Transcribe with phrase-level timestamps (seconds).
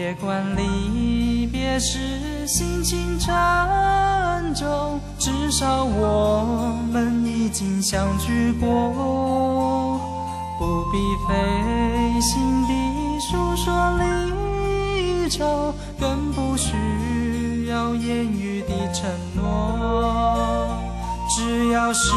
[0.00, 1.98] 别管离别时
[2.46, 3.34] 心情沉
[4.54, 10.00] 重，至少我们已经相聚过。
[10.58, 10.96] 不必
[11.28, 12.72] 费心地
[13.20, 20.78] 诉说离愁，更不需要言语的承诺。
[21.36, 22.14] 只要是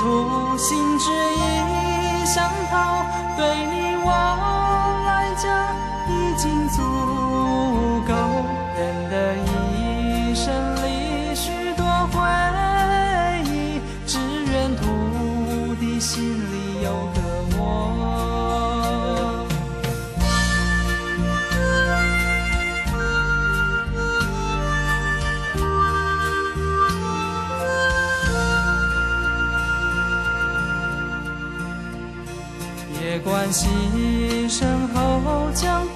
[0.00, 3.04] 途心知意相投，
[3.36, 4.08] 对你我
[6.34, 6.82] 已经足
[8.08, 8.12] 够。
[8.76, 10.52] 人的一生
[10.82, 12.18] 里许多回
[13.44, 14.18] 忆，只
[14.50, 14.82] 愿土
[15.76, 17.20] 地心里有个
[17.56, 17.60] 我。
[32.92, 33.68] 别管牺
[34.50, 35.86] 牲后将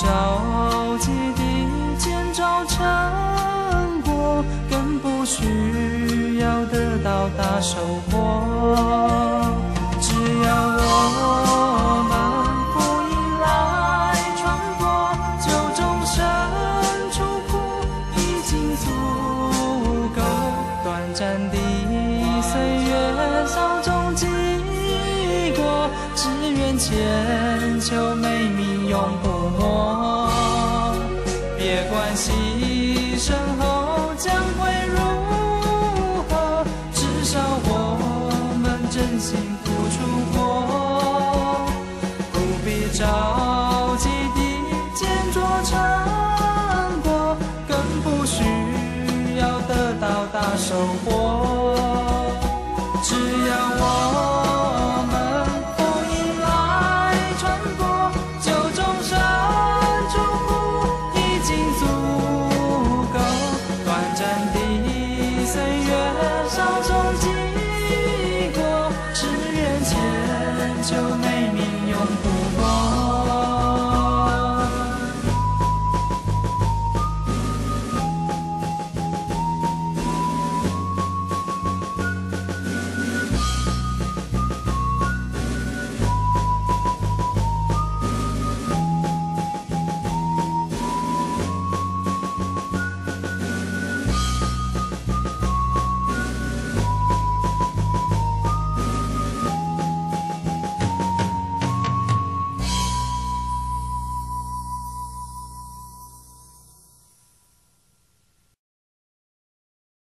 [0.00, 1.42] 着急地
[1.98, 2.80] 见着成
[4.02, 7.76] 果，更不需要得到大收
[8.08, 9.44] 获。
[10.00, 10.14] 只
[10.46, 10.82] 要我
[12.08, 12.12] 们
[12.72, 12.74] 福
[13.10, 13.12] 音
[13.42, 13.44] 来
[14.38, 14.42] 传
[14.78, 14.82] 播，
[15.44, 16.16] 就终身
[17.12, 17.50] 出苦
[18.16, 18.84] 已经足
[20.16, 20.18] 够。
[20.82, 21.56] 短暂的
[22.40, 22.50] 岁
[22.88, 22.90] 月
[23.46, 24.24] 稍纵即
[25.54, 28.14] 过，只愿千秋
[28.90, 29.99] 永不没。